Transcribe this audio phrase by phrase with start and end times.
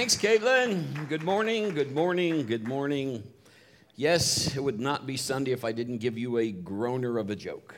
[0.00, 1.10] Thanks, Caitlin.
[1.10, 3.22] Good morning, good morning, good morning.
[3.96, 7.36] Yes, it would not be Sunday if I didn't give you a groaner of a
[7.36, 7.74] joke.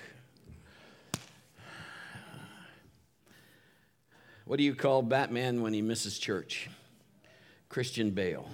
[4.45, 6.71] What do you call Batman when he misses church?
[7.69, 8.48] Christian Bale.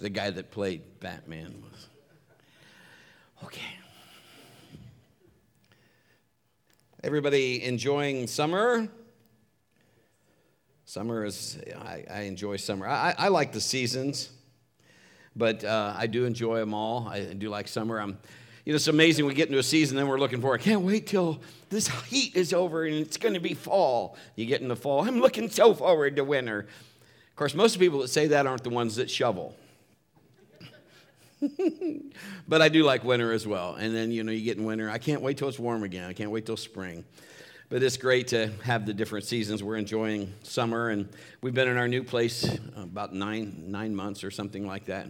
[0.00, 1.86] The guy that played Batman was.
[3.44, 3.83] Okay.
[7.04, 8.88] Everybody enjoying summer?
[10.86, 12.88] Summer is, I, I enjoy summer.
[12.88, 14.30] I, I, like the seasons,
[15.36, 17.06] but uh, I do enjoy them all.
[17.06, 18.00] I do like summer.
[18.00, 18.16] I'm,
[18.64, 19.26] you know, it's amazing.
[19.26, 20.54] We get into a season, then we're looking for.
[20.54, 24.16] I can't wait till this heat is over and it's going to be fall.
[24.34, 25.06] You get in the fall.
[25.06, 26.60] I'm looking so forward to winter.
[26.60, 29.54] Of course, most people that say that aren't the ones that shovel.
[32.48, 33.74] but I do like winter as well.
[33.74, 34.90] And then, you know, you get in winter.
[34.90, 36.08] I can't wait till it's warm again.
[36.08, 37.04] I can't wait till spring.
[37.68, 39.62] But it's great to have the different seasons.
[39.62, 41.08] We're enjoying summer, and
[41.40, 45.08] we've been in our new place about nine nine months or something like that.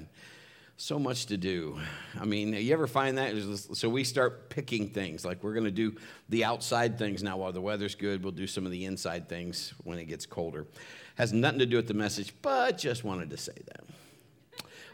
[0.77, 1.79] So much to do.
[2.19, 3.35] I mean, you ever find that?
[3.75, 5.25] So we start picking things.
[5.25, 5.97] Like we're going to do
[6.29, 8.23] the outside things now while the weather's good.
[8.23, 10.67] We'll do some of the inside things when it gets colder.
[11.17, 13.85] Has nothing to do with the message, but just wanted to say that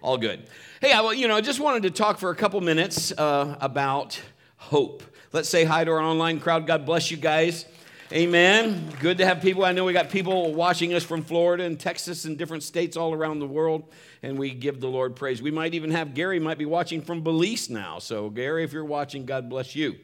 [0.03, 0.47] all good.
[0.81, 3.57] Hey, I, well, you know, I just wanted to talk for a couple minutes uh,
[3.61, 4.21] about
[4.57, 5.03] hope.
[5.33, 6.67] Let's say hi to our online crowd.
[6.67, 7.67] God bless you guys.
[8.13, 8.93] Amen.
[8.99, 9.65] Good to have people.
[9.65, 13.13] I know we got people watching us from Florida and Texas and different states all
[13.13, 13.85] around the world,
[14.23, 15.41] and we give the Lord praise.
[15.41, 17.99] We might even have Gary might be watching from Belize now.
[17.99, 19.97] So, Gary, if you're watching, God bless you.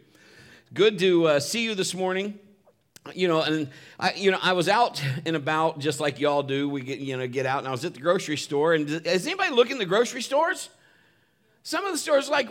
[0.75, 2.39] Good to uh, see you this morning
[3.15, 3.69] you know, and
[3.99, 6.69] I, you know, I was out and about just like y'all do.
[6.69, 8.75] We get, you know, get out, and I was at the grocery store.
[8.75, 10.71] And does anybody look in the grocery stores?
[11.63, 12.49] Some of the stores, like,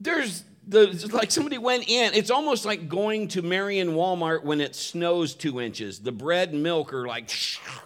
[0.00, 2.14] there's the like somebody went in.
[2.14, 5.98] It's almost like going to Marion Walmart when it snows two inches.
[5.98, 7.30] The bread and milk are like,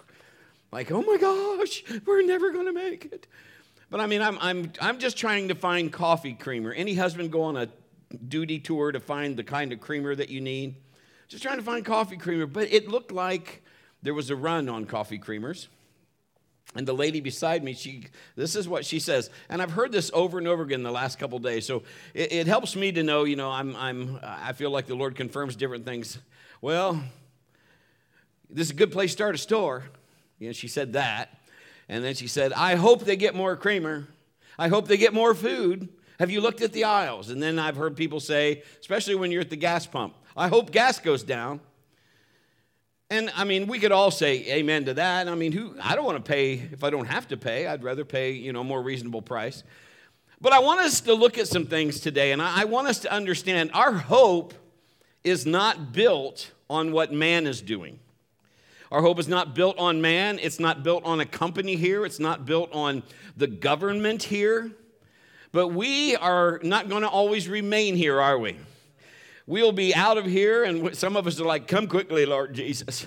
[0.73, 3.27] like, oh my gosh, we're never gonna make it.
[3.91, 6.73] But I mean, I'm I'm I'm just trying to find coffee creamer.
[6.73, 7.69] Any husband go on a
[8.29, 10.77] duty tour to find the kind of creamer that you need.
[11.29, 13.63] Just trying to find coffee creamer, but it looked like
[14.03, 15.67] there was a run on coffee creamers.
[16.75, 20.11] And the lady beside me, she, this is what she says, and I've heard this
[20.13, 21.65] over and over again the last couple days.
[21.65, 24.95] So it, it helps me to know, you know, I'm, I'm, I feel like the
[24.95, 26.19] Lord confirms different things.
[26.61, 27.03] Well,
[28.51, 29.85] this is a good place to start a store.
[30.39, 31.39] You know, she said that,
[31.89, 34.07] and then she said, I hope they get more creamer.
[34.59, 35.89] I hope they get more food.
[36.19, 37.31] Have you looked at the aisles?
[37.31, 40.71] And then I've heard people say, especially when you're at the gas pump, I hope
[40.71, 41.61] gas goes down.
[43.09, 45.29] And I mean, we could all say amen to that.
[45.29, 47.67] I mean, who I don't want to pay if I don't have to pay.
[47.67, 49.63] I'd rather pay, you know, a more reasonable price.
[50.41, 53.13] But I want us to look at some things today, and I want us to
[53.13, 54.53] understand our hope
[55.25, 57.99] is not built on what man is doing.
[58.93, 60.39] Our hope is not built on man.
[60.41, 62.05] It's not built on a company here.
[62.05, 63.03] It's not built on
[63.37, 64.71] the government here.
[65.53, 68.57] But we are not going to always remain here, are we?
[69.49, 73.07] We'll be out of here, and some of us are like, Come quickly, Lord Jesus.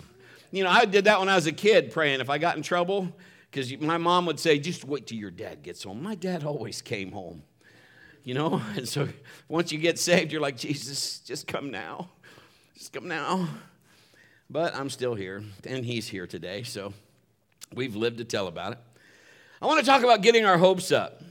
[0.52, 2.22] You know, I did that when I was a kid praying.
[2.22, 3.14] If I got in trouble,
[3.52, 6.02] because my mom would say, Just wait till your dad gets home.
[6.02, 7.44] My dad always came home,
[8.24, 8.62] you know?
[8.78, 9.10] And so
[9.50, 12.10] once you get saved, you're like, Jesus, just come now.
[12.78, 13.50] Just come now.
[14.50, 16.94] But I'm still here, and he's here today, so
[17.76, 18.80] we've lived to tell about it.
[19.62, 21.22] I want to talk about getting our hopes up.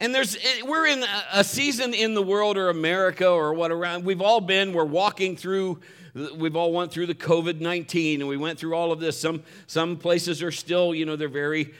[0.00, 4.22] And there's we're in a season in the world or America or what around we've
[4.22, 5.80] all been we're walking through
[6.34, 9.20] we've all went through the COVID-19 and we went through all of this.
[9.20, 11.74] Some some places are still you know they're very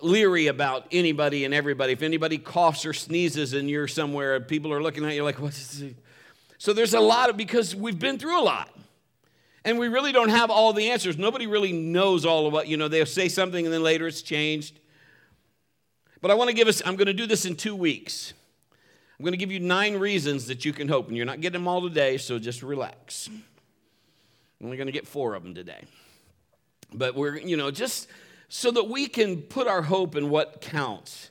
[0.00, 1.92] leery about anybody and everybody.
[1.92, 5.54] If anybody coughs or sneezes and you're somewhere people are looking at you like what
[5.54, 5.96] is it?
[6.58, 8.70] so there's a lot of because we've been through a lot.
[9.64, 11.18] And we really don't have all the answers.
[11.18, 14.22] Nobody really knows all of what you know they'll say something and then later it's
[14.22, 14.78] changed
[16.20, 18.32] but I want to give us, I'm going to do this in two weeks.
[19.18, 21.60] I'm going to give you nine reasons that you can hope, and you're not getting
[21.60, 23.28] them all today, so just relax.
[23.28, 25.82] I'm only going to get four of them today.
[26.92, 28.08] But we're, you know, just
[28.48, 31.30] so that we can put our hope in what counts.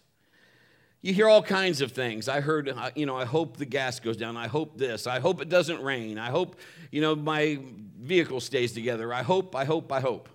[1.02, 2.28] You hear all kinds of things.
[2.28, 4.36] I heard, uh, you know, I hope the gas goes down.
[4.36, 5.08] I hope this.
[5.08, 6.18] I hope it doesn't rain.
[6.18, 6.58] I hope,
[6.92, 7.60] you know, my
[8.00, 9.14] vehicle stays together.
[9.14, 10.30] I hope, I hope, I hope.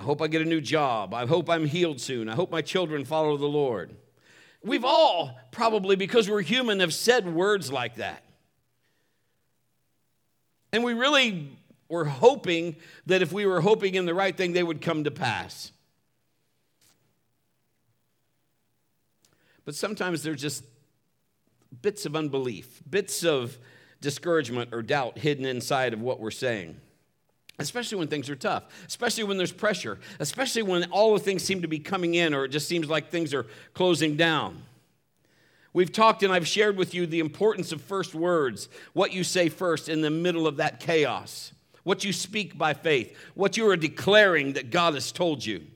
[0.00, 1.12] I hope I get a new job.
[1.12, 2.30] I hope I'm healed soon.
[2.30, 3.94] I hope my children follow the Lord.
[4.64, 8.24] We've all, probably because we're human, have said words like that.
[10.72, 11.50] And we really
[11.90, 15.10] were hoping that if we were hoping in the right thing, they would come to
[15.10, 15.70] pass.
[19.66, 20.64] But sometimes they're just
[21.82, 23.58] bits of unbelief, bits of
[24.00, 26.80] discouragement or doubt hidden inside of what we're saying.
[27.60, 31.60] Especially when things are tough, especially when there's pressure, especially when all the things seem
[31.60, 34.62] to be coming in or it just seems like things are closing down.
[35.74, 39.50] We've talked and I've shared with you the importance of first words, what you say
[39.50, 41.52] first in the middle of that chaos,
[41.84, 45.66] what you speak by faith, what you are declaring that God has told you.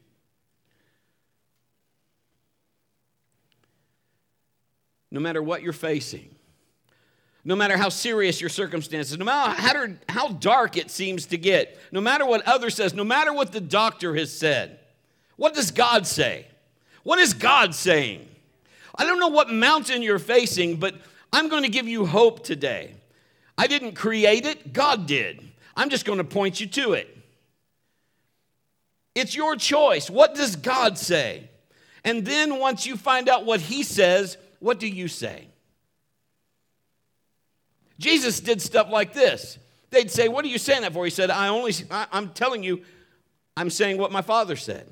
[5.10, 6.33] No matter what you're facing,
[7.44, 12.00] no matter how serious your circumstances, no matter how, dark it seems to get, no
[12.00, 14.78] matter what others says, no matter what the doctor has said,
[15.36, 16.46] what does God say?
[17.02, 18.26] What is God saying?
[18.96, 20.94] I don't know what mountain you're facing, but
[21.32, 22.94] I'm going to give you hope today.
[23.58, 25.46] I didn't create it, God did.
[25.76, 27.14] I'm just going to point you to it.
[29.14, 30.08] It's your choice.
[30.08, 31.50] What does God say?
[32.04, 35.48] And then once you find out what He says, what do you say?
[37.98, 39.58] Jesus did stuff like this.
[39.90, 41.04] They'd say, What are you saying that for?
[41.04, 42.82] He said, I only, I, I'm telling you,
[43.56, 44.88] I'm saying what my Father said.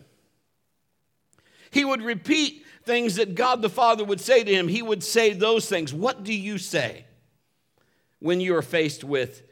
[1.71, 4.69] He would repeat things that God the Father would say to him.
[4.69, 5.93] He would say those things.
[5.93, 7.05] What do you say
[8.21, 9.43] when you are faced with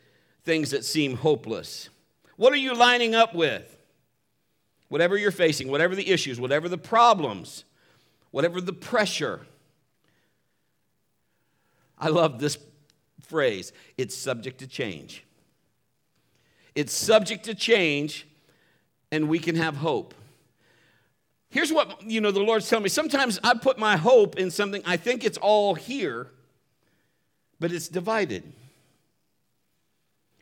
[0.44, 1.88] things that seem hopeless?
[2.36, 3.76] What are you lining up with?
[4.88, 7.64] Whatever you're facing, whatever the issues, whatever the problems,
[8.30, 9.40] whatever the pressure.
[11.98, 12.58] I love this
[13.30, 15.24] phrase it's subject to change.
[16.74, 18.26] It's subject to change,
[19.10, 20.14] and we can have hope.
[21.48, 22.88] Here's what, you know, the Lord's telling me.
[22.88, 26.28] Sometimes I put my hope in something, I think it's all here,
[27.58, 28.52] but it's divided.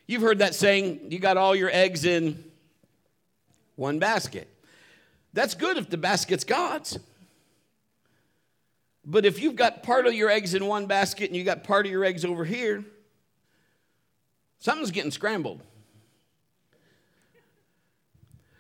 [0.06, 2.42] You've heard that saying, you got all your eggs in
[3.76, 4.48] one basket.
[5.32, 6.98] That's good if the basket's God's.
[9.10, 11.86] But if you've got part of your eggs in one basket and you got part
[11.86, 12.84] of your eggs over here,
[14.58, 15.62] something's getting scrambled.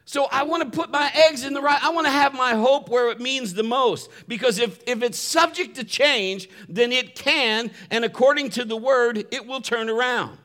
[0.06, 2.54] So I want to put my eggs in the right, I want to have my
[2.54, 4.08] hope where it means the most.
[4.26, 9.26] Because if, if it's subject to change, then it can, and according to the word,
[9.30, 10.38] it will turn around.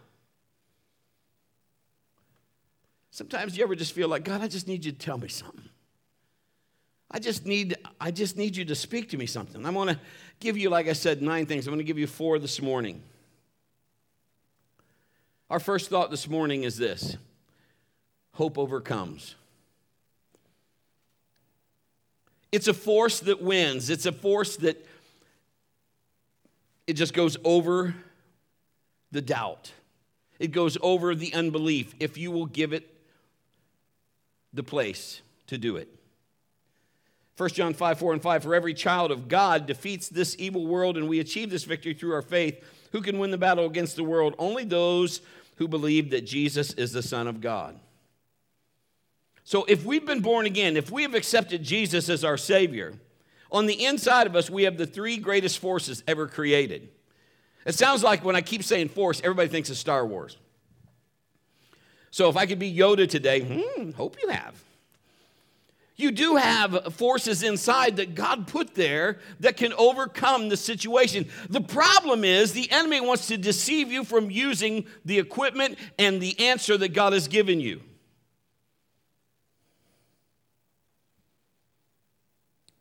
[3.10, 5.70] Sometimes you ever just feel like, God, I just need you to tell me something.
[7.14, 9.64] I just need, I just need you to speak to me something.
[9.64, 10.00] I'm going to
[10.40, 11.68] give you, like I said, nine things.
[11.68, 13.04] I'm going to give you four this morning.
[15.52, 17.18] Our first thought this morning is this
[18.34, 19.36] hope overcomes.
[22.52, 23.92] It's a force that wins.
[23.92, 24.84] It's a force that
[26.88, 27.94] it just goes over
[29.12, 29.72] the doubt.
[30.40, 32.90] It goes over the unbelief if you will give it
[34.52, 35.88] the place to do it.
[37.38, 40.98] 1 John 5, 4 and 5 For every child of God defeats this evil world,
[40.98, 42.64] and we achieve this victory through our faith.
[42.92, 44.36] Who can win the battle against the world?
[44.38, 45.22] Only those
[45.56, 47.80] who believe that Jesus is the Son of God.
[49.44, 52.94] So if we've been born again, if we have accepted Jesus as our Savior,
[53.52, 56.90] on the inside of us, we have the three greatest forces ever created.
[57.66, 60.38] It sounds like when I keep saying force, everybody thinks of Star Wars.
[62.12, 64.62] So if I could be Yoda today, hmm, hope you have.
[65.96, 71.28] You do have forces inside that God put there that can overcome the situation.
[71.50, 76.40] The problem is the enemy wants to deceive you from using the equipment and the
[76.40, 77.82] answer that God has given you.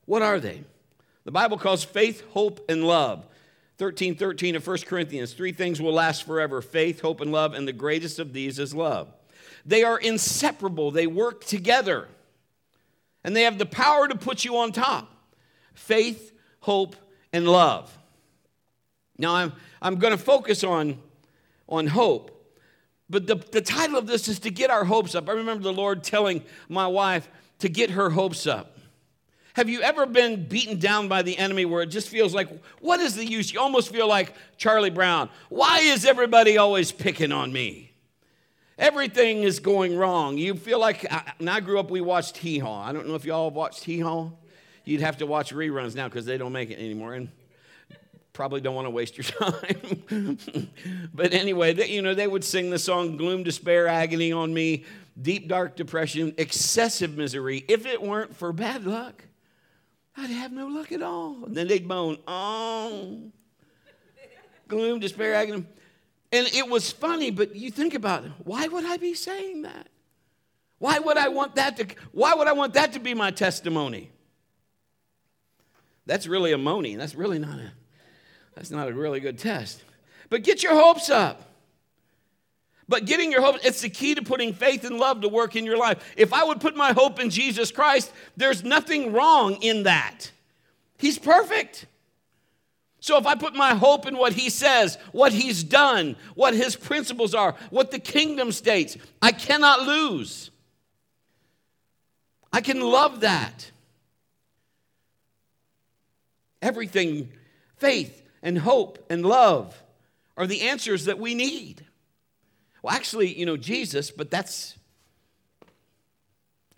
[0.06, 0.64] What are they?
[1.24, 3.26] The Bible calls faith, hope, and love.
[3.78, 5.32] 13 13 of 1 Corinthians.
[5.32, 8.74] Three things will last forever faith, hope, and love, and the greatest of these is
[8.74, 9.12] love.
[9.64, 12.08] They are inseparable, they work together,
[13.24, 15.10] and they have the power to put you on top.
[15.74, 16.96] Faith, hope,
[17.32, 17.96] and love.
[19.18, 20.98] Now, I'm, I'm going to focus on,
[21.68, 22.30] on hope,
[23.08, 25.28] but the, the title of this is to get our hopes up.
[25.28, 28.78] I remember the Lord telling my wife to get her hopes up.
[29.54, 32.48] Have you ever been beaten down by the enemy where it just feels like,
[32.80, 33.52] what is the use?
[33.52, 35.28] You almost feel like Charlie Brown.
[35.50, 37.91] Why is everybody always picking on me?
[38.78, 40.38] Everything is going wrong.
[40.38, 41.06] You feel like,
[41.38, 42.82] and I grew up, we watched Hee Haw.
[42.82, 44.30] I don't know if y'all watched Hee Haw.
[44.84, 47.14] You'd have to watch reruns now because they don't make it anymore.
[47.14, 47.28] And
[48.32, 50.38] probably don't want to waste your time.
[51.14, 54.84] but anyway, they, you know, they would sing the song Gloom, Despair, Agony on Me,
[55.20, 59.24] Deep, Dark Depression, Excessive Misery, if it weren't for bad luck.
[60.16, 61.44] I'd have no luck at all.
[61.44, 63.30] And then they'd moan, oh,
[64.68, 65.64] gloom, despair, agony.
[66.32, 68.32] And it was funny, but you think about it.
[68.44, 69.88] Why would I be saying that?
[70.78, 74.10] Why would I want that to why would I want that to be my testimony?
[76.06, 76.98] That's really a moaning.
[76.98, 77.72] That's really not a
[78.56, 79.84] that's not a really good test.
[80.28, 81.50] But get your hopes up.
[82.88, 85.64] But getting your hope, it's the key to putting faith and love to work in
[85.64, 86.14] your life.
[86.16, 90.30] If I would put my hope in Jesus Christ, there's nothing wrong in that.
[90.98, 91.86] He's perfect.
[93.02, 96.76] So if I put my hope in what he says, what he's done, what his
[96.76, 100.52] principles are, what the kingdom states, I cannot lose.
[102.52, 103.72] I can love that.
[106.62, 107.32] Everything,
[107.76, 109.82] faith and hope and love
[110.36, 111.84] are the answers that we need.
[112.82, 114.76] Well, actually, you know, Jesus, but that's,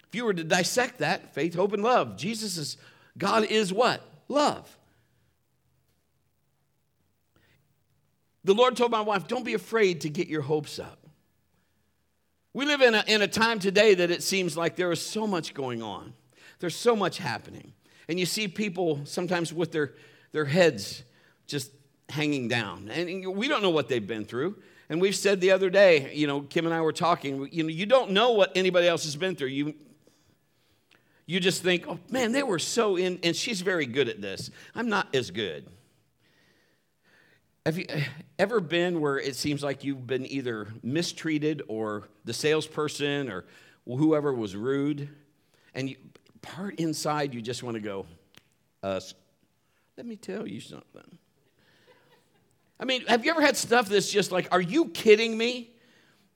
[0.09, 2.79] if you were to dissect that, faith, hope, and love, Jesus is,
[3.19, 4.01] God is what?
[4.29, 4.75] Love.
[8.45, 10.99] The Lord told my wife, don't be afraid to get your hopes up.
[12.53, 15.27] We live in a, in a time today that it seems like there is so
[15.27, 16.13] much going on.
[16.61, 17.73] There's so much happening.
[18.09, 19.95] And you see people sometimes with their,
[20.33, 21.03] their heads
[21.47, 21.73] just
[22.09, 22.91] hanging down.
[22.91, 24.57] And we don't know what they've been through.
[24.89, 27.71] And we've said the other day, you know, Kim and I were talking, you know,
[27.71, 29.49] you don't know what anybody else has been through.
[29.49, 29.75] You,
[31.27, 34.51] you just think, oh man, they were so in, and she's very good at this.
[34.75, 35.67] I'm not as good.
[37.67, 37.87] Have you
[38.39, 43.45] ever been where it seems like you've been either mistreated or the salesperson or
[43.87, 45.09] whoever was rude?
[45.75, 45.97] And you,
[46.43, 48.07] part inside, you just want to go,
[48.83, 49.01] uh,
[49.97, 51.19] let me tell you something.
[52.79, 55.71] I mean, have you ever had stuff that's just like, are you kidding me?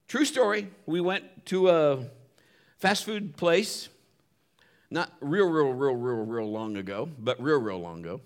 [0.07, 0.69] True story.
[0.87, 2.05] We went to a
[2.79, 3.89] fast food place,
[4.91, 8.21] not real, real, real, real, real long ago, but real, real long ago.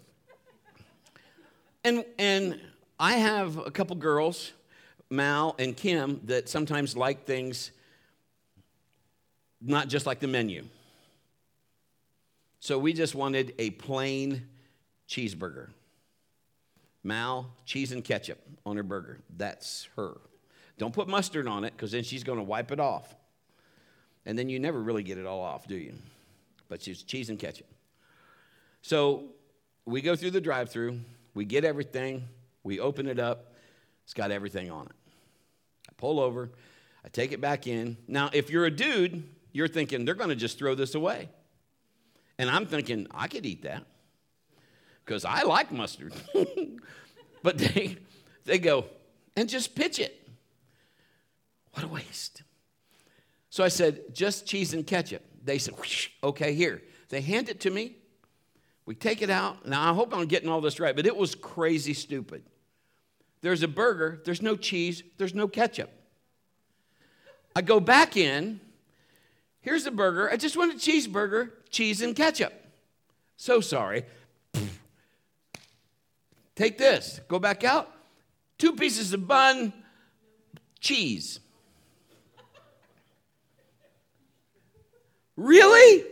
[1.84, 2.60] And, and
[3.02, 4.52] I have a couple girls,
[5.10, 7.72] Mal and Kim, that sometimes like things
[9.60, 10.62] not just like the menu.
[12.60, 14.46] So we just wanted a plain
[15.08, 15.70] cheeseburger.
[17.02, 19.18] Mal, cheese and ketchup on her burger.
[19.36, 20.12] That's her.
[20.78, 23.16] Don't put mustard on it because then she's going to wipe it off.
[24.26, 25.94] And then you never really get it all off, do you?
[26.68, 27.66] But she's cheese and ketchup.
[28.80, 29.24] So
[29.86, 31.00] we go through the drive through,
[31.34, 32.28] we get everything.
[32.62, 33.54] We open it up,
[34.04, 34.92] it's got everything on it.
[35.88, 36.50] I pull over,
[37.04, 37.96] I take it back in.
[38.06, 41.28] Now, if you're a dude, you're thinking they're going to just throw this away.
[42.38, 43.84] And I'm thinking, I could eat that
[45.04, 46.12] because I like mustard.
[47.42, 47.98] but they,
[48.44, 48.86] they go,
[49.36, 50.28] and just pitch it.
[51.72, 52.42] What a waste.
[53.50, 55.22] So I said, just cheese and ketchup.
[55.44, 55.74] They said,
[56.22, 56.82] okay, here.
[57.08, 57.96] They hand it to me.
[58.86, 59.66] We take it out.
[59.66, 62.42] Now, I hope I'm getting all this right, but it was crazy stupid.
[63.42, 65.90] There's a burger, there's no cheese, there's no ketchup.
[67.54, 68.60] I go back in.
[69.60, 70.30] Here's the burger.
[70.30, 72.52] I just want a cheeseburger, cheese and ketchup.
[73.36, 74.04] So sorry.
[76.54, 77.20] Take this.
[77.28, 77.90] Go back out.
[78.58, 79.72] Two pieces of bun,
[80.80, 81.40] cheese.
[85.36, 86.04] Really?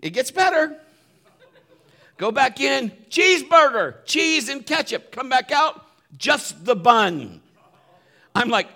[0.00, 0.78] It gets better.
[2.16, 5.10] Go back in, cheeseburger, cheese and ketchup.
[5.10, 5.83] Come back out,
[6.16, 7.40] just the bun.
[8.34, 8.68] I'm like,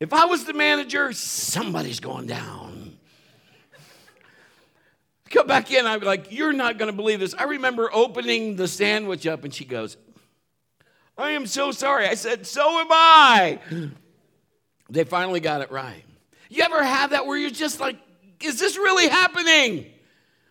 [0.00, 2.96] if I was the manager, somebody's going down.
[5.30, 7.34] Come back in, I'm like, you're not going to believe this.
[7.34, 9.96] I remember opening the sandwich up, and she goes,
[11.18, 12.06] I am so sorry.
[12.06, 13.58] I said, so am I.
[14.88, 16.04] They finally got it right.
[16.48, 17.98] You ever have that where you're just like,
[18.40, 19.86] is this really happening?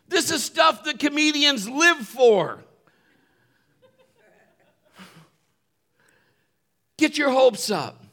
[0.10, 2.64] This is stuff that comedians live for.
[6.98, 8.04] Get your hopes up.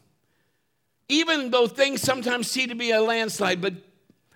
[1.08, 3.74] Even though things sometimes seem to be a landslide, but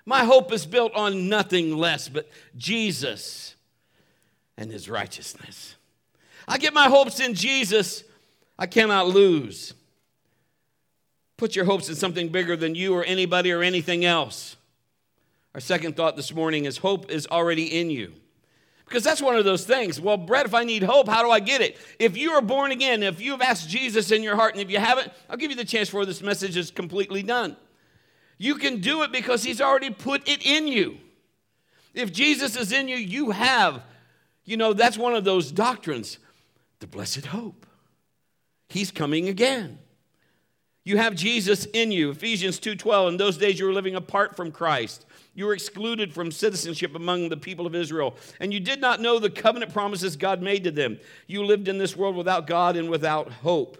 [0.05, 3.55] my hope is built on nothing less but Jesus
[4.57, 5.77] and his righteousness.
[6.47, 8.05] I get my hopes in Jesus,
[8.59, 9.75] I cannot lose.
[11.37, 14.57] Put your hopes in something bigger than you or anybody or anything else.
[15.55, 18.13] Our second thought this morning is hope is already in you.
[18.89, 20.01] Because that's one of those things.
[20.01, 21.77] Well, Brett, if I need hope, how do I get it?
[21.99, 24.79] If you are born again, if you've asked Jesus in your heart, and if you
[24.79, 27.57] haven't, I'll give you the chance before this message is completely done.
[28.39, 30.97] You can do it because He's already put it in you.
[31.93, 33.83] If Jesus is in you, you have,
[34.47, 36.19] you know, that's one of those doctrines,
[36.81, 37.67] the blessed hope.
[38.71, 39.81] He's coming again.
[40.85, 42.13] You have Jesus in you.
[42.13, 43.09] Ephesians 2:12.
[43.09, 45.05] In those days you were living apart from Christ.
[45.39, 49.21] You were excluded from citizenship among the people of Israel, and you did not know
[49.21, 50.99] the covenant promises God made to them.
[51.29, 53.79] You lived in this world without God and without hope.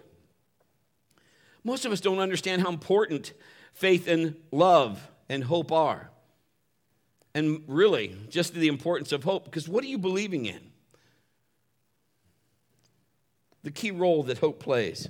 [1.65, 3.33] Most of us don't understand how important
[3.73, 6.09] faith and love and hope are.
[7.33, 10.61] And really, just the importance of hope, because what are you believing in?
[13.63, 15.09] The key role that hope plays.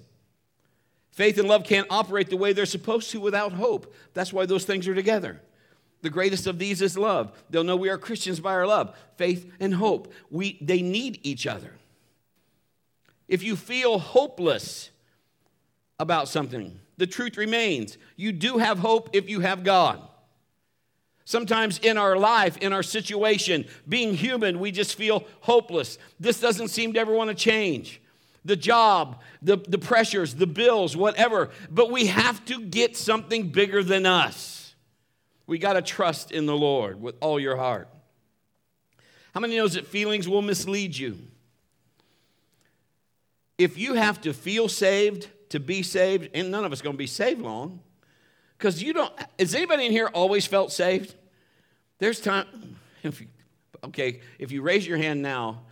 [1.12, 3.94] Faith and love can't operate the way they're supposed to without hope.
[4.16, 5.44] That's why those things are together.
[6.02, 7.32] The greatest of these is love.
[7.50, 10.14] They'll know we are Christians by our love, faith and hope.
[10.30, 11.74] We, they need each other.
[13.28, 14.90] If you feel hopeless
[16.00, 17.98] about something, the truth remains.
[18.16, 20.02] You do have hope if you have God.
[21.26, 26.00] Sometimes in our life, in our situation, being human, we just feel hopeless.
[26.20, 28.02] This doesn't seem to ever want to change.
[28.46, 31.52] The job, the, the pressures, the bills, whatever.
[31.70, 34.59] But we have to get something bigger than us.
[35.50, 37.90] We got to trust in the Lord with all your heart.
[39.34, 41.18] How many knows that feelings will mislead you?
[43.58, 47.00] If you have to feel saved to be saved, and none of us going to
[47.00, 47.80] be saved long,
[48.60, 51.16] because you don't, has anybody in here always felt saved?
[51.98, 53.28] There's time, if you,
[53.86, 55.64] okay, if you raise your hand now,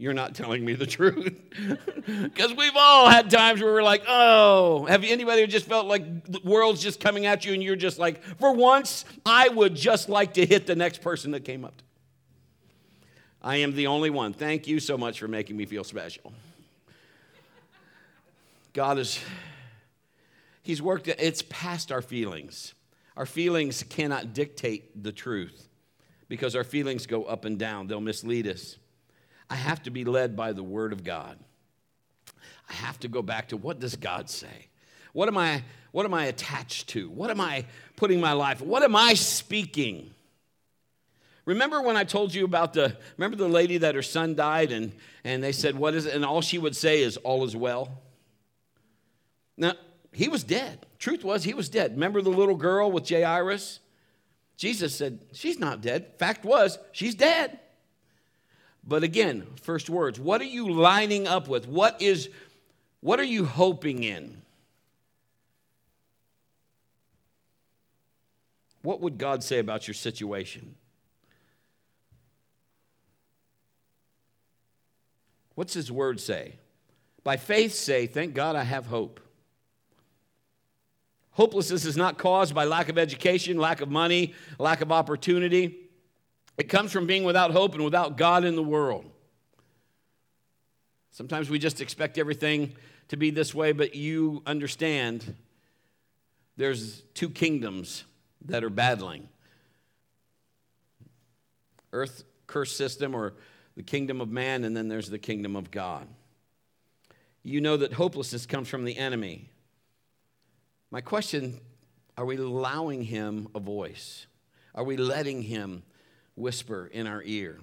[0.00, 1.38] you're not telling me the truth.
[2.06, 6.40] Because we've all had times where we're like, oh, have anybody just felt like the
[6.42, 10.34] world's just coming at you and you're just like, for once, I would just like
[10.34, 11.82] to hit the next person that came up.
[13.42, 14.32] I am the only one.
[14.32, 16.32] Thank you so much for making me feel special.
[18.72, 19.22] God is,
[20.62, 22.72] He's worked, it's past our feelings.
[23.18, 25.68] Our feelings cannot dictate the truth
[26.28, 28.78] because our feelings go up and down, they'll mislead us.
[29.50, 31.36] I have to be led by the Word of God.
[32.68, 34.68] I have to go back to what does God say?
[35.12, 37.10] What am I, what am I attached to?
[37.10, 37.66] What am I
[37.96, 38.60] putting my life?
[38.60, 40.12] What am I speaking?
[41.46, 44.92] Remember when I told you about the, remember the lady that her son died and,
[45.24, 46.14] and they said, what is it?
[46.14, 48.00] And all she would say is, all is well.
[49.56, 49.72] Now,
[50.12, 50.86] he was dead.
[50.98, 51.92] Truth was, he was dead.
[51.92, 53.80] Remember the little girl with Jairus?
[54.56, 56.12] Jesus said, She's not dead.
[56.18, 57.58] Fact was, she's dead.
[58.82, 61.68] But again, first words, what are you lining up with?
[61.68, 62.30] What is
[63.00, 64.42] what are you hoping in?
[68.82, 70.74] What would God say about your situation?
[75.54, 76.54] What's his word say?
[77.22, 79.20] By faith say, thank God I have hope.
[81.32, 85.89] Hopelessness is not caused by lack of education, lack of money, lack of opportunity.
[86.60, 89.06] It comes from being without hope and without God in the world.
[91.10, 92.74] Sometimes we just expect everything
[93.08, 95.36] to be this way, but you understand
[96.58, 98.04] there's two kingdoms
[98.44, 99.26] that are battling
[101.94, 103.32] earth curse system or
[103.74, 106.06] the kingdom of man, and then there's the kingdom of God.
[107.42, 109.48] You know that hopelessness comes from the enemy.
[110.90, 111.58] My question
[112.18, 114.26] are we allowing him a voice?
[114.74, 115.84] Are we letting him
[116.34, 117.60] whisper in our ear?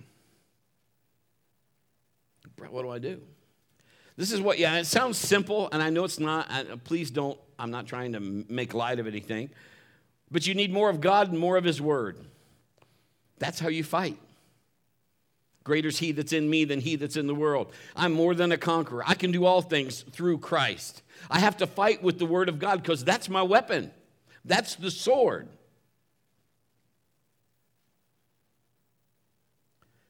[2.69, 3.21] What do I do?
[4.15, 6.49] This is what, yeah, it sounds simple, and I know it's not.
[6.49, 9.51] I, please don't, I'm not trying to make light of anything.
[10.31, 12.17] But you need more of God and more of His Word.
[13.37, 14.17] That's how you fight.
[15.63, 17.71] Greater is He that's in me than He that's in the world.
[17.95, 19.03] I'm more than a conqueror.
[19.05, 21.03] I can do all things through Christ.
[21.29, 23.91] I have to fight with the Word of God because that's my weapon,
[24.43, 25.47] that's the sword.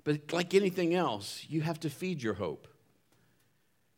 [0.07, 2.69] But like anything else, you have to feed your hope.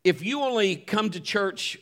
[0.02, 1.78] If you only come to church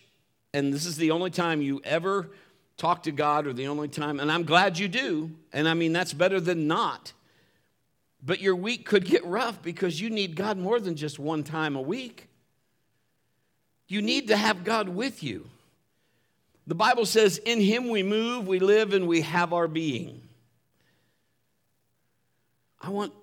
[0.52, 2.28] and this is the only time you ever
[2.76, 5.94] talk to God or the only time, and I'm glad you do, and I mean,
[5.94, 7.14] that's better than not.
[8.22, 11.74] But your week could get rough because you need God more than just one time
[11.74, 12.28] a week.
[13.86, 15.48] You need to have God with you.
[16.66, 20.20] The Bible says, In Him we move, we live, and we have our being.
[22.78, 23.14] I want,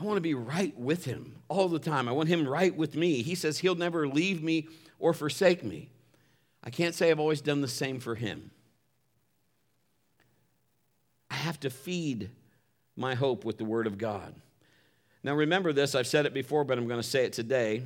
[0.00, 2.08] I want to be right with Him all the time.
[2.08, 3.20] I want Him right with me.
[3.22, 4.66] He says He'll never leave me
[4.98, 5.90] or forsake me.
[6.64, 8.50] I can't say I've always done the same for Him.
[11.30, 12.30] I have to feed
[12.96, 14.34] my hope with the Word of God.
[15.22, 17.82] Now, remember this, I've said it before, but I'm going to say it today.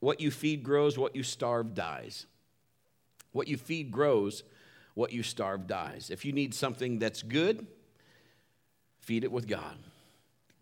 [0.00, 2.24] What you feed grows, what you starve dies.
[3.32, 4.44] What you feed grows,
[4.94, 6.08] what you starve dies.
[6.10, 7.66] If you need something that's good,
[9.00, 9.76] feed it with God.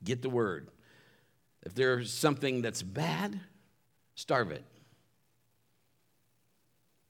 [0.03, 0.69] Get the word.
[1.63, 3.41] If there's something that's bad,
[4.15, 4.65] starve it.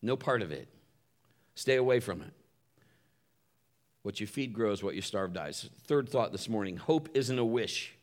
[0.01, 0.69] No part of it.
[1.55, 2.33] Stay away from it.
[4.03, 5.69] What you feed grows, what you starve dies.
[5.85, 7.95] Third thought this morning hope isn't a wish.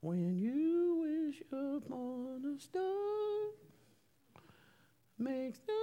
[0.00, 2.82] When you wish upon a star,
[5.18, 5.74] makes no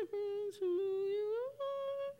[0.00, 2.14] difference who you are.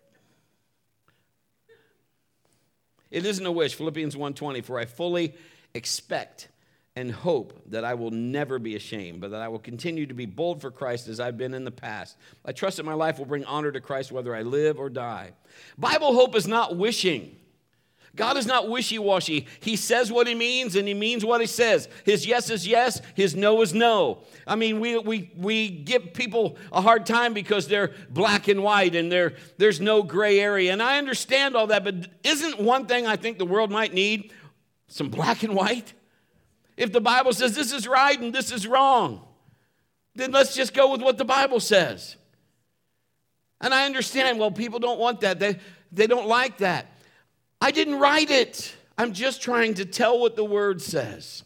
[3.10, 3.74] It isn't a wish.
[3.74, 5.34] Philippians 1:20, for I fully
[5.74, 6.48] expect
[6.94, 10.26] and hope that I will never be ashamed, but that I will continue to be
[10.26, 12.18] bold for Christ as I've been in the past.
[12.44, 15.32] I trust that my life will bring honor to Christ whether I live or die.
[15.78, 17.36] Bible hope is not wishing.
[18.14, 19.46] God is not wishy washy.
[19.60, 21.88] He says what he means and he means what he says.
[22.04, 24.18] His yes is yes, his no is no.
[24.46, 28.94] I mean, we, we, we give people a hard time because they're black and white
[28.94, 29.10] and
[29.56, 30.74] there's no gray area.
[30.74, 34.30] And I understand all that, but isn't one thing I think the world might need
[34.92, 35.94] some black and white?
[36.76, 39.26] If the Bible says this is right and this is wrong,
[40.14, 42.16] then let's just go with what the Bible says.
[43.60, 45.38] And I understand, well, people don't want that.
[45.38, 45.58] They,
[45.92, 46.86] they don't like that.
[47.60, 48.74] I didn't write it.
[48.98, 51.42] I'm just trying to tell what the word says.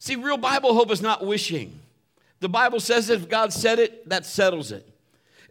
[0.00, 1.78] See, real Bible hope is not wishing.
[2.40, 4.86] The Bible says if God said it, that settles it.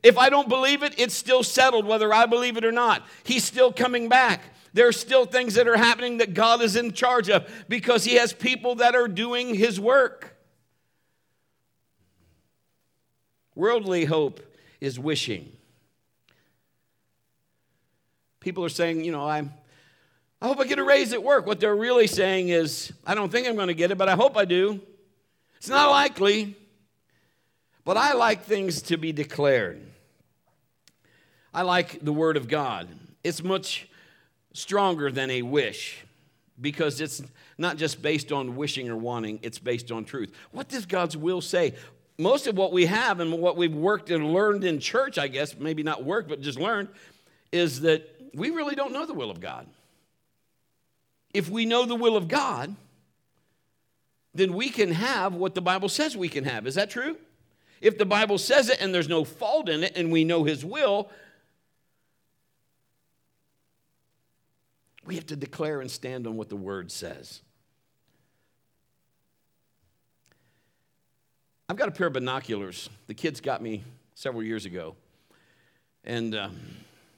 [0.03, 3.05] If I don't believe it, it's still settled whether I believe it or not.
[3.23, 4.41] He's still coming back.
[4.73, 8.15] There are still things that are happening that God is in charge of because He
[8.15, 10.37] has people that are doing His work.
[13.53, 14.39] Worldly hope
[14.79, 15.51] is wishing.
[18.39, 19.53] People are saying, you know, I'm,
[20.41, 21.45] I hope I get a raise at work.
[21.45, 24.15] What they're really saying is, I don't think I'm going to get it, but I
[24.15, 24.81] hope I do.
[25.57, 26.55] It's not likely.
[27.83, 29.90] But I like things to be declared.
[31.53, 32.87] I like the Word of God.
[33.23, 33.87] It's much
[34.53, 36.03] stronger than a wish
[36.59, 37.21] because it's
[37.57, 40.31] not just based on wishing or wanting, it's based on truth.
[40.51, 41.75] What does God's will say?
[42.17, 45.57] Most of what we have and what we've worked and learned in church, I guess,
[45.57, 46.89] maybe not worked, but just learned,
[47.51, 49.67] is that we really don't know the will of God.
[51.33, 52.75] If we know the will of God,
[54.33, 56.67] then we can have what the Bible says we can have.
[56.67, 57.17] Is that true?
[57.81, 60.63] If the Bible says it and there's no fault in it and we know His
[60.63, 61.09] will,
[65.12, 67.41] We have to declare and stand on what the word says.
[71.67, 72.89] I've got a pair of binoculars.
[73.08, 73.84] The kids got me
[74.15, 74.95] several years ago,
[76.06, 76.58] and um,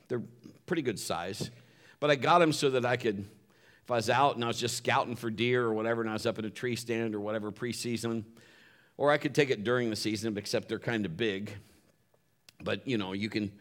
[0.08, 0.24] they're
[0.66, 1.52] pretty good size.
[2.00, 3.28] But I got them so that I could,
[3.84, 6.14] if I was out and I was just scouting for deer or whatever, and I
[6.14, 8.24] was up in a tree stand or whatever preseason,
[8.98, 11.52] or I could take it during the season, except they're kind of big.
[12.60, 13.52] But you know, you can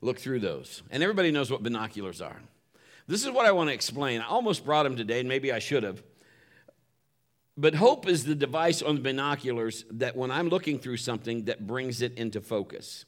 [0.00, 0.84] look through those.
[0.92, 2.40] And everybody knows what binoculars are.
[3.10, 4.20] This is what I want to explain.
[4.20, 6.00] I almost brought them today, and maybe I should have.
[7.56, 11.66] But hope is the device on the binoculars that when I'm looking through something that
[11.66, 13.04] brings it into focus.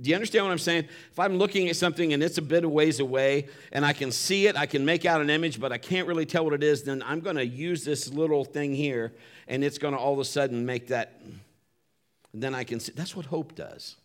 [0.00, 0.84] Do you understand what I'm saying?
[1.10, 4.12] If I'm looking at something and it's a bit of ways away and I can
[4.12, 6.62] see it, I can make out an image, but I can't really tell what it
[6.62, 9.12] is, then I'm going to use this little thing here
[9.48, 11.20] and it's going to all of a sudden make that.
[12.32, 12.92] Then I can see.
[12.94, 13.96] That's what hope does.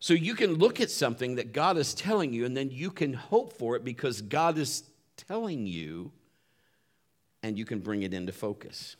[0.00, 3.12] So you can look at something that God is telling you, and then you can
[3.12, 4.82] hope for it because God is
[5.16, 6.10] telling you,
[7.42, 8.96] and you can bring it into focus.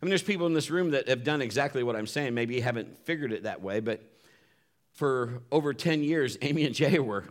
[0.00, 2.34] I mean, there's people in this room that have done exactly what I'm saying.
[2.34, 4.02] Maybe you haven't figured it that way, but
[4.92, 7.24] for over 10 years, Amy and Jay were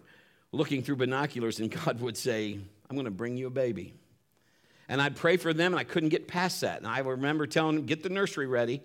[0.51, 2.57] looking through binoculars, and God would say,
[2.89, 3.93] I'm going to bring you a baby.
[4.89, 6.79] And I'd pray for them, and I couldn't get past that.
[6.79, 8.81] And I remember telling them, Get the nursery ready.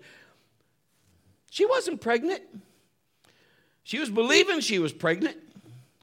[1.49, 2.41] She wasn't pregnant.
[3.91, 5.35] She was believing she was pregnant,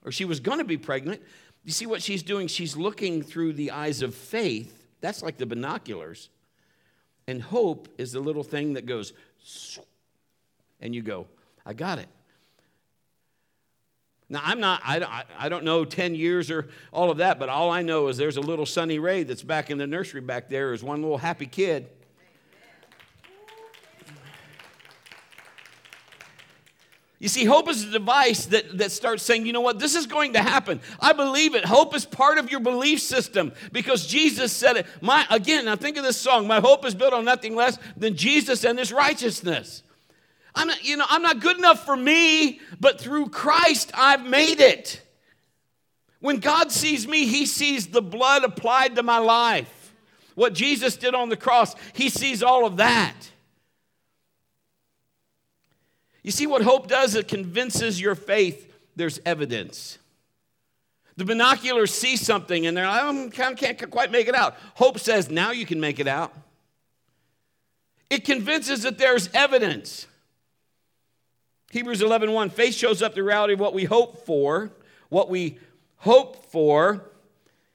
[0.04, 1.22] or she was going to be pregnant.
[1.64, 2.46] You see what she's doing?
[2.46, 4.86] She's looking through the eyes of faith.
[5.00, 6.28] That's like the binoculars.
[7.26, 9.14] And hope is the little thing that goes,
[10.82, 11.28] and you go,
[11.64, 12.08] I got it.
[14.28, 17.70] Now, I'm not, I, I don't know 10 years or all of that, but all
[17.70, 20.74] I know is there's a little Sunny Ray that's back in the nursery back there,
[20.74, 21.88] is one little happy kid.
[27.20, 30.06] You see, hope is a device that, that starts saying, you know what, this is
[30.06, 30.80] going to happen.
[31.00, 31.64] I believe it.
[31.64, 34.86] Hope is part of your belief system because Jesus said it.
[35.00, 36.46] My again, now think of this song.
[36.46, 39.82] My hope is built on nothing less than Jesus and his righteousness.
[40.54, 44.60] I'm not, you know, I'm not good enough for me, but through Christ I've made
[44.60, 45.02] it.
[46.20, 49.94] When God sees me, he sees the blood applied to my life.
[50.36, 53.14] What Jesus did on the cross, he sees all of that.
[56.22, 57.14] You see what hope does?
[57.14, 59.98] It convinces your faith there's evidence.
[61.16, 64.56] The binoculars see something and they're like, I can't, quite make it out.
[64.74, 66.32] Hope says, now you can make it out.
[68.10, 70.06] It convinces that there's evidence.
[71.70, 74.70] Hebrews 11 1, faith shows up the reality of what we hope for.
[75.08, 75.58] What we
[75.96, 77.10] hope for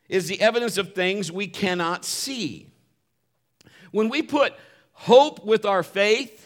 [0.10, 2.68] is the evidence of things we cannot see.
[3.92, 4.54] When we put
[4.94, 6.43] hope with our faith,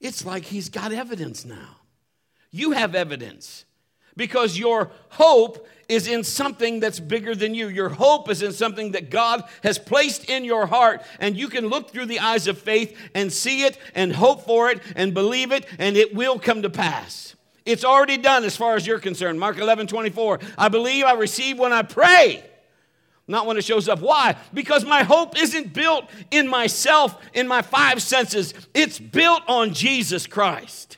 [0.00, 1.76] it's like he's got evidence now.
[2.50, 3.64] You have evidence
[4.16, 7.68] Because your hope is in something that's bigger than you.
[7.68, 11.68] Your hope is in something that God has placed in your heart, and you can
[11.68, 15.52] look through the eyes of faith and see it and hope for it and believe
[15.52, 17.34] it, and it will come to pass.
[17.64, 19.38] It's already done as far as you're concerned.
[19.38, 20.40] Mark 11, 24.
[20.58, 22.44] I believe I receive when I pray,
[23.30, 24.00] not when it shows up.
[24.00, 24.36] Why?
[24.52, 30.26] Because my hope isn't built in myself, in my five senses, it's built on Jesus
[30.26, 30.96] Christ.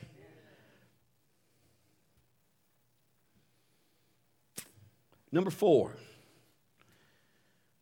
[5.31, 5.95] Number four,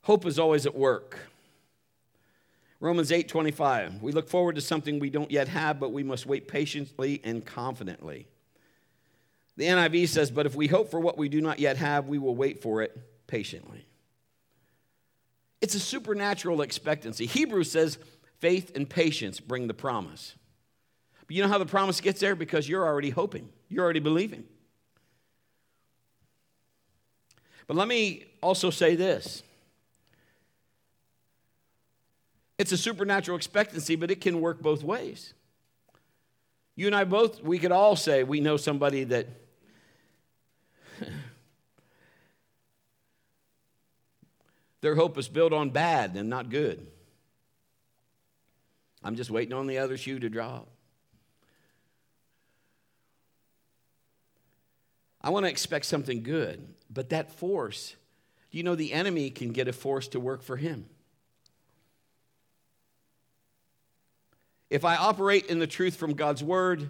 [0.03, 1.19] hope is always at work.
[2.79, 4.01] Romans 8 25.
[4.01, 7.45] We look forward to something we don't yet have, but we must wait patiently and
[7.45, 8.27] confidently.
[9.57, 12.17] The NIV says, But if we hope for what we do not yet have, we
[12.17, 13.85] will wait for it patiently.
[15.61, 17.25] It's a supernatural expectancy.
[17.25, 17.97] Hebrews says,
[18.39, 20.33] Faith and patience bring the promise.
[21.27, 22.35] But you know how the promise gets there?
[22.35, 24.43] Because you're already hoping, you're already believing.
[27.67, 29.43] But let me also say this
[32.57, 35.33] it's a supernatural expectancy, but it can work both ways.
[36.75, 39.27] You and I both, we could all say we know somebody that
[44.81, 46.85] Their hope is built on bad and not good.
[49.03, 50.67] I'm just waiting on the other shoe to drop.
[55.21, 57.95] I want to expect something good, but that force,
[58.49, 60.85] you know the enemy can get a force to work for him?
[64.69, 66.89] If I operate in the truth from God's word,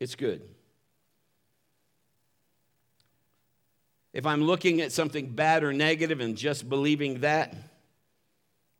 [0.00, 0.42] it's good.
[4.12, 7.54] If I'm looking at something bad or negative and just believing that,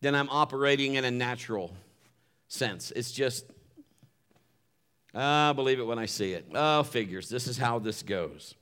[0.01, 1.75] then I'm operating in a natural
[2.49, 2.91] sense.
[2.97, 3.45] It's just,
[5.15, 6.47] I believe it when I see it.
[6.55, 7.29] Oh, figures.
[7.29, 8.55] This is how this goes.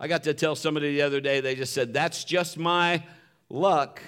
[0.00, 3.02] I got to tell somebody the other day, they just said, That's just my
[3.50, 4.00] luck.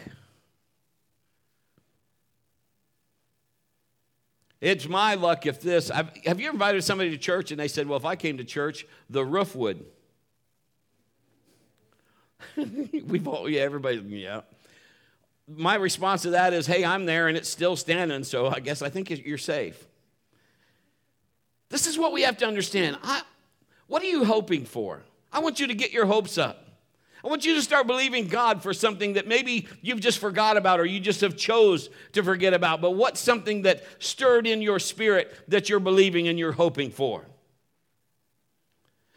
[4.60, 5.90] It's my luck if this.
[5.90, 8.44] I've, have you invited somebody to church and they said, Well, if I came to
[8.44, 9.84] church, the roof would.
[12.56, 14.42] We've all, yeah, everybody, yeah.
[15.48, 18.82] My response to that is, hey, I'm there and it's still standing, so I guess
[18.82, 19.86] I think you're safe.
[21.70, 22.98] This is what we have to understand.
[23.02, 23.22] I,
[23.86, 25.02] what are you hoping for?
[25.32, 26.66] I want you to get your hopes up.
[27.22, 30.80] I want you to start believing God for something that maybe you've just forgot about
[30.80, 32.80] or you just have chose to forget about.
[32.80, 37.26] But what's something that stirred in your spirit that you're believing and you're hoping for?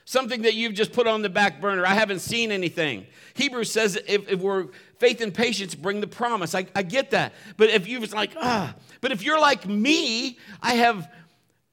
[0.06, 1.86] Something that you've just put on the back burner.
[1.86, 3.06] I haven't seen anything.
[3.36, 4.68] Hebrews says if, if we're
[5.00, 6.54] faith and patience bring the promise.
[6.54, 7.34] I, I get that.
[7.58, 11.10] But if you're like, ah, but if you're like me, I have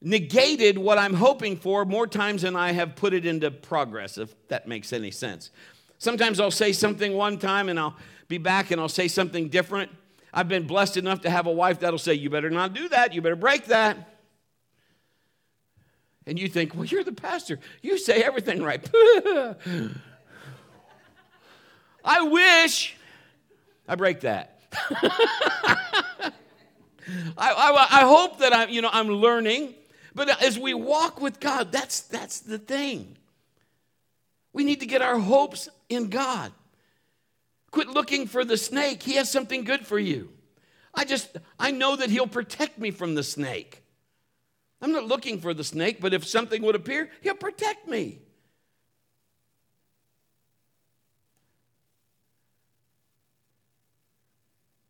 [0.00, 4.34] negated what I'm hoping for more times than I have put it into progress, if
[4.48, 5.50] that makes any sense.
[5.98, 7.96] Sometimes I'll say something one time and I'll
[8.28, 9.90] be back and I'll say something different.
[10.32, 13.12] I've been blessed enough to have a wife that'll say, You better not do that.
[13.12, 14.19] You better break that.
[16.30, 17.58] And you think, well, you're the pastor.
[17.82, 18.88] You say everything right.
[22.04, 22.96] I wish
[23.88, 24.60] I break that.
[24.92, 26.30] I,
[27.36, 29.74] I, I, hope that I'm, you know, I'm learning.
[30.14, 33.16] But as we walk with God, that's, that's the thing.
[34.52, 36.52] We need to get our hopes in God.
[37.72, 39.02] Quit looking for the snake.
[39.02, 40.28] He has something good for you.
[40.94, 43.79] I just, I know that He'll protect me from the snake.
[44.82, 48.20] I'm not looking for the snake, but if something would appear, he'll protect me.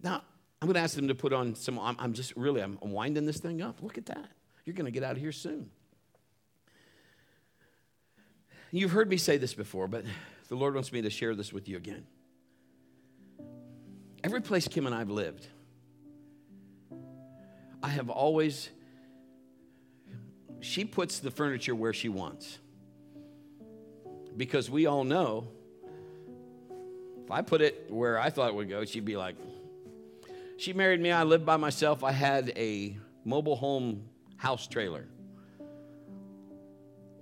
[0.03, 0.23] Now,
[0.63, 3.27] I'm going to ask them to put on some, I'm, I'm just really, I'm winding
[3.27, 3.83] this thing up.
[3.83, 4.31] Look at that.
[4.65, 5.71] You're going to get out of here soon.
[8.71, 10.05] You've heard me say this before, but
[10.49, 12.07] the Lord wants me to share this with you again.
[14.23, 15.47] Every place Kim and I've lived,
[17.83, 18.69] I have always
[20.61, 22.59] she puts the furniture where she wants.
[24.37, 25.49] Because we all know
[27.25, 29.37] if I put it where I thought it would go, she'd be like,
[30.57, 34.05] She married me, I lived by myself, I had a mobile home
[34.37, 35.07] house trailer.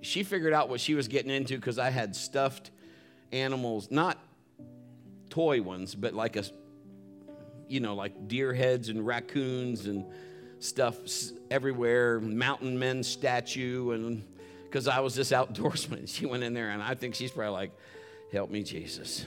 [0.00, 2.70] She figured out what she was getting into because I had stuffed
[3.32, 4.18] animals, not
[5.28, 6.44] toy ones, but like a,
[7.68, 10.06] you know, like deer heads and raccoons and
[10.60, 10.96] stuff
[11.50, 14.24] everywhere, mountain men statue, and
[14.64, 17.72] because I was this outdoorsman, she went in there, and I think she's probably like,
[18.32, 19.26] "Help me, Jesus."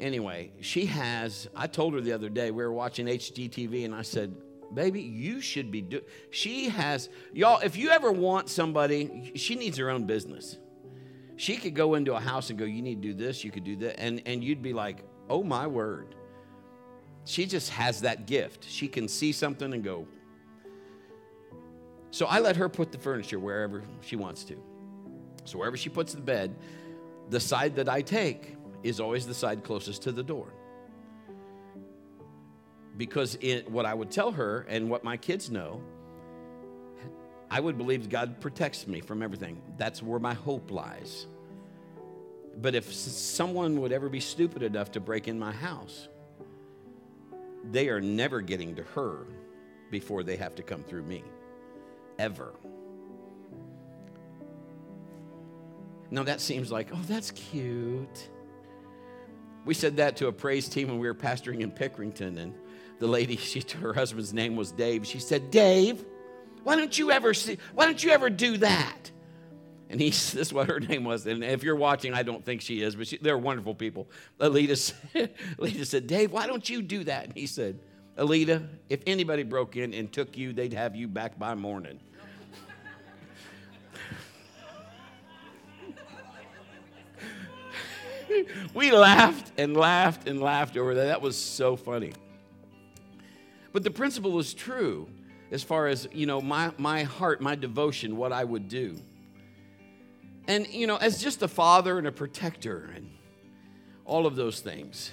[0.00, 1.48] Anyway, she has.
[1.56, 4.34] I told her the other day we were watching HGTV, and I said,
[4.72, 6.04] Baby, you should be doing.
[6.30, 10.58] She has, y'all, if you ever want somebody, she needs her own business.
[11.36, 13.64] She could go into a house and go, You need to do this, you could
[13.64, 13.98] do that.
[13.98, 16.14] And, and you'd be like, Oh my word.
[17.28, 18.64] She just has that gift.
[18.66, 20.06] She can see something and go.
[22.10, 24.56] So I let her put the furniture wherever she wants to.
[25.44, 26.56] So wherever she puts the bed,
[27.28, 30.54] the side that I take is always the side closest to the door.
[32.96, 35.82] Because it, what I would tell her and what my kids know,
[37.50, 39.60] I would believe God protects me from everything.
[39.76, 41.26] That's where my hope lies.
[42.56, 46.08] But if someone would ever be stupid enough to break in my house,
[47.64, 49.26] they are never getting to her
[49.90, 51.22] before they have to come through me.
[52.18, 52.54] Ever.
[56.10, 58.28] Now that seems like, oh, that's cute.
[59.64, 62.54] We said that to a praise team when we were pastoring in Pickerington, and
[62.98, 65.06] the lady, she her husband's name was Dave.
[65.06, 66.04] She said, Dave,
[66.62, 69.10] why don't you ever see, why don't you ever do that?
[69.90, 71.26] And this is what her name was.
[71.26, 74.08] And if you're watching, I don't think she is, but she, they're wonderful people.
[74.40, 74.94] Alita,
[75.58, 77.26] Alita said, Dave, why don't you do that?
[77.26, 77.78] And he said,
[78.16, 82.00] Alita, if anybody broke in and took you, they'd have you back by morning.
[88.74, 91.04] we laughed and laughed and laughed over that.
[91.04, 92.12] That was so funny.
[93.72, 95.08] But the principle is true
[95.50, 98.98] as far as, you know, my, my heart, my devotion, what I would do.
[100.48, 103.10] And, you know, as just a father and a protector and
[104.08, 105.12] all of those things.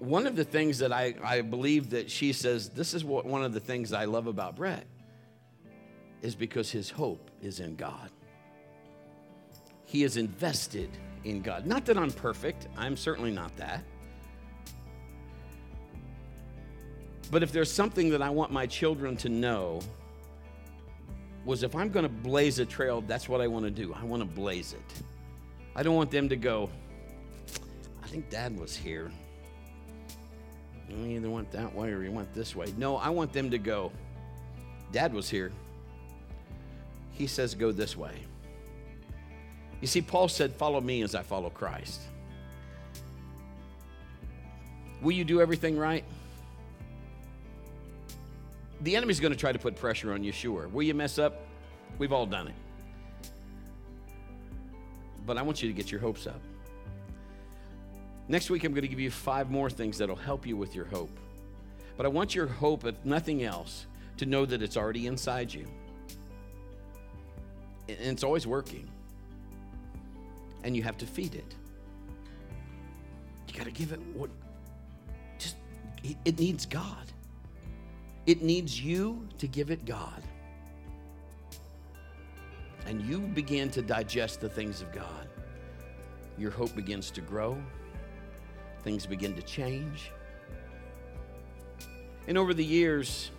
[0.00, 3.44] One of the things that I, I believe that she says, this is what one
[3.44, 4.84] of the things I love about Brett,
[6.20, 8.10] is because his hope is in God.
[9.84, 10.90] He is invested
[11.24, 11.64] in God.
[11.64, 13.84] Not that I'm perfect, I'm certainly not that.
[17.30, 19.80] But if there's something that I want my children to know,
[21.46, 23.94] was if I'm going to blaze a trail, that's what I want to do.
[23.94, 25.02] I want to blaze it.
[25.74, 26.68] I don't want them to go,
[28.02, 29.10] I think dad was here.
[30.88, 32.66] You either went that way or you went this way.
[32.76, 33.92] No, I want them to go,
[34.92, 35.52] dad was here.
[37.12, 38.12] He says, go this way.
[39.80, 42.00] You see, Paul said, Follow me as I follow Christ.
[45.02, 46.04] Will you do everything right?
[48.86, 50.68] The enemy's going to try to put pressure on you, sure.
[50.68, 51.44] Will you mess up?
[51.98, 52.54] We've all done it.
[55.26, 56.40] But I want you to get your hopes up.
[58.28, 60.84] Next week, I'm going to give you five more things that'll help you with your
[60.84, 61.10] hope.
[61.96, 63.86] But I want your hope, if nothing else,
[64.18, 65.66] to know that it's already inside you.
[67.88, 68.88] And it's always working
[70.62, 71.56] and you have to feed it.
[73.48, 74.30] You got to give it what
[75.40, 75.56] just
[76.24, 77.10] it needs God.
[78.26, 80.22] It needs you to give it God.
[82.86, 85.28] And you begin to digest the things of God.
[86.38, 87.56] Your hope begins to grow.
[88.82, 90.12] Things begin to change.
[92.28, 93.30] And over the years,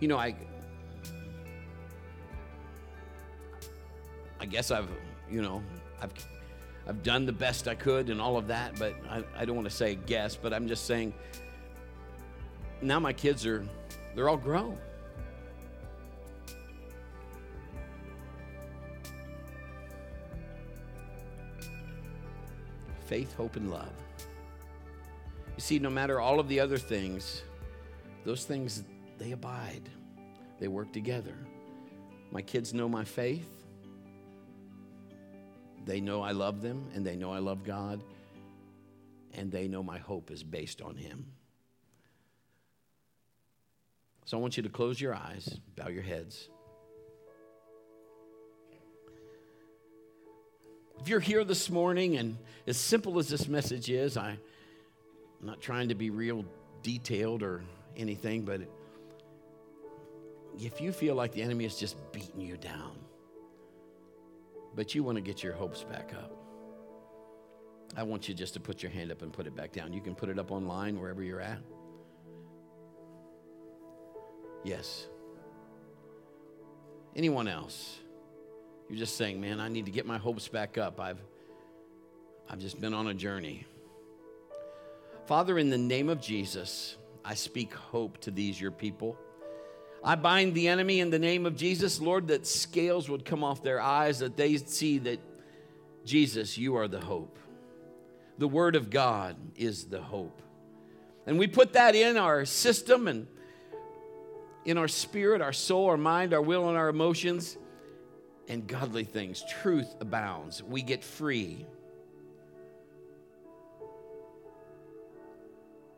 [0.00, 0.36] you know, I
[4.38, 4.88] I guess I've,
[5.30, 5.62] you know,
[6.00, 6.12] I've,
[6.86, 9.68] I've done the best I could and all of that, but I, I don't want
[9.68, 11.14] to say guess, but I'm just saying
[12.82, 13.66] now my kids are,
[14.14, 14.78] they're all grown.
[23.06, 23.92] Faith, hope, and love.
[25.56, 27.42] You see, no matter all of the other things,
[28.24, 28.82] those things,
[29.18, 29.88] they abide,
[30.58, 31.36] they work together.
[32.30, 33.48] My kids know my faith.
[35.84, 38.02] They know I love them and they know I love God
[39.34, 41.26] and they know my hope is based on Him.
[44.26, 46.48] So I want you to close your eyes, bow your heads.
[50.98, 52.36] If you're here this morning, and
[52.66, 54.30] as simple as this message is, I,
[55.40, 56.44] I'm not trying to be real
[56.82, 57.62] detailed or
[57.96, 58.62] anything, but
[60.58, 62.98] if you feel like the enemy is just beating you down,
[64.74, 66.32] but you want to get your hopes back up.
[67.96, 69.92] I want you just to put your hand up and put it back down.
[69.92, 71.60] You can put it up online wherever you're at.
[74.66, 75.06] Yes.
[77.14, 78.00] Anyone else?
[78.88, 80.98] You're just saying, man, I need to get my hopes back up.
[80.98, 81.20] I've,
[82.50, 83.64] I've just been on a journey.
[85.26, 89.16] Father, in the name of Jesus, I speak hope to these, your people.
[90.02, 93.62] I bind the enemy in the name of Jesus, Lord, that scales would come off
[93.62, 95.20] their eyes, that they see that
[96.04, 97.38] Jesus, you are the hope.
[98.38, 100.42] The Word of God is the hope.
[101.24, 103.28] And we put that in our system and
[104.66, 107.56] in our spirit, our soul, our mind, our will, and our emotions,
[108.48, 109.42] and godly things.
[109.62, 110.62] Truth abounds.
[110.62, 111.64] We get free.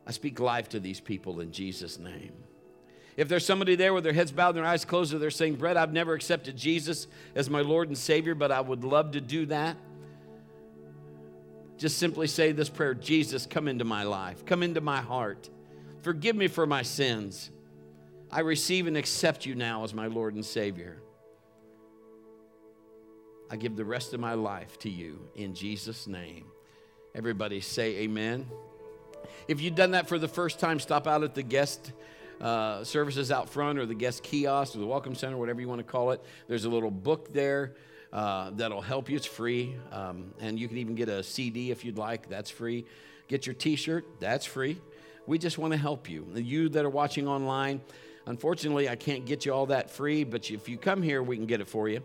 [0.05, 2.31] I speak life to these people in Jesus' name.
[3.17, 5.75] If there's somebody there with their heads bowed and their eyes closed, they're saying, Brett,
[5.75, 9.47] I've never accepted Jesus as my Lord and Savior, but I would love to do
[9.47, 9.77] that.
[11.77, 15.49] Just simply say this prayer Jesus, come into my life, come into my heart.
[16.01, 17.49] Forgive me for my sins.
[18.31, 21.01] I receive and accept you now as my Lord and Savior.
[23.49, 26.45] I give the rest of my life to you in Jesus' name.
[27.15, 28.47] Everybody say amen.
[29.47, 31.91] If you've done that for the first time, stop out at the guest
[32.39, 35.79] uh, services out front or the guest kiosk or the welcome center, whatever you want
[35.79, 36.23] to call it.
[36.47, 37.73] There's a little book there
[38.13, 39.15] uh, that'll help you.
[39.15, 39.75] It's free.
[39.91, 42.85] Um, and you can even get a CD if you'd like, that's free.
[43.27, 44.79] Get your t shirt, that's free.
[45.25, 46.27] We just want to help you.
[46.35, 47.81] You that are watching online,
[48.29, 51.45] unfortunately, I can't get you all that free, but if you come here, we can
[51.45, 52.01] get it for you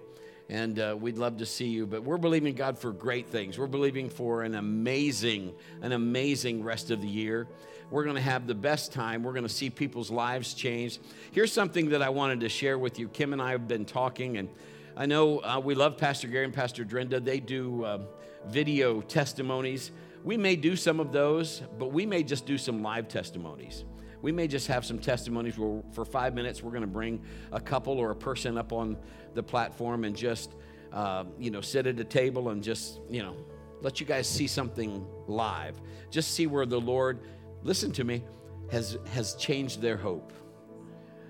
[0.49, 1.87] and uh, we'd love to see you.
[1.87, 3.59] But we're believing God for great things.
[3.59, 7.47] We're believing for an amazing, an amazing rest of the year.
[7.91, 9.22] We're going to have the best time.
[9.22, 10.99] We're going to see people's lives change.
[11.33, 13.09] Here's something that I wanted to share with you.
[13.09, 14.49] Kim and I have been talking, and
[14.97, 17.20] I know uh, we love Pastor Gary and Pastor Drenda.
[17.20, 17.99] They do uh,
[18.47, 19.93] video testimonies.
[20.25, 23.85] We may do some of those, but we may just do some live testimonies.
[24.25, 27.22] We may just have some testimonies where for five minutes we're going to bring
[27.53, 28.97] a couple or a person up on
[29.35, 30.55] the platform and just,
[30.95, 33.37] uh, you know, sit at a table and just, you know,
[33.83, 35.79] let you guys see something live.
[36.11, 37.20] Just see where the Lord,
[37.64, 38.25] listen to me,
[38.72, 40.33] has, has changed their hope.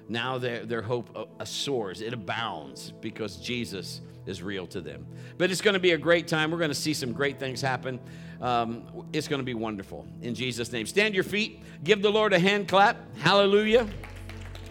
[0.08, 5.08] Now their, their hope uh, soars, it abounds because Jesus is real to them.
[5.36, 6.52] But it's going to be a great time.
[6.52, 7.98] We're going to see some great things happen.
[8.44, 8.82] Um,
[9.14, 10.06] it's going to be wonderful.
[10.20, 10.84] In Jesus' name.
[10.84, 11.62] Stand your feet.
[11.82, 12.98] Give the Lord a hand clap.
[13.16, 13.88] Hallelujah.